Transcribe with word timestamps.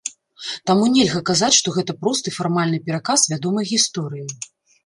Таму 0.69 0.87
нельга 0.95 1.21
казаць, 1.29 1.51
што 1.59 1.73
гэта 1.77 1.95
просты 2.05 2.29
фармальны 2.39 2.81
пераказ 2.89 3.29
вядомай 3.35 3.73
гісторыі. 3.77 4.27